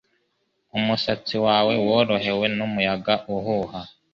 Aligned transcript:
Umusatsi 0.77 1.35
wawe 1.45 1.73
worohewe 1.87 2.45
n'umuyaga 2.57 3.13
uhuha; 3.35 3.79